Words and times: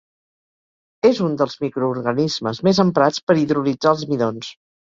És 1.09 1.19
un 1.27 1.35
dels 1.41 1.57
microorganismes 1.65 2.63
més 2.69 2.83
emprats 2.87 3.25
per 3.29 3.39
hidrolitzar 3.45 3.93
els 3.97 4.09
midons. 4.15 4.55